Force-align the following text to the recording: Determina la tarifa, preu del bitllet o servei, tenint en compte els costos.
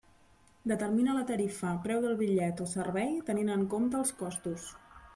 Determina 0.71 1.15
la 1.17 1.25
tarifa, 1.33 1.75
preu 1.85 2.01
del 2.07 2.17
bitllet 2.23 2.65
o 2.65 2.69
servei, 2.75 3.15
tenint 3.31 3.55
en 3.61 3.71
compte 3.75 4.05
els 4.05 4.19
costos. 4.25 4.71